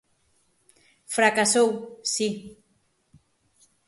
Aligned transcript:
Fracasou, 1.15 1.67
si. 2.13 2.27